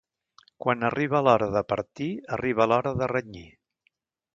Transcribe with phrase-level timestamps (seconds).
[0.65, 3.49] Quan arriba l'hora de partir, arriba l'hora de renyir.